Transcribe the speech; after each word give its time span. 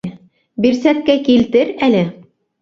—Бирсәткә 0.65 1.17
килтер 1.27 1.71
әле! 1.89 2.03